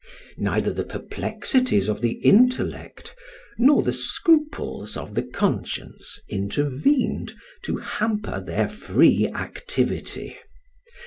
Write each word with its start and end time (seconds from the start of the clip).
Neither 0.39 0.73
the 0.73 0.83
perplexities 0.83 1.87
of 1.87 2.01
the 2.01 2.13
intellect 2.25 3.15
nor 3.59 3.83
the 3.83 3.93
scruples 3.93 4.97
of 4.97 5.13
the 5.13 5.21
conscience 5.21 6.19
intervened 6.27 7.35
to 7.65 7.77
hamper 7.77 8.39
their 8.39 8.67
free 8.67 9.27
activity. 9.27 10.39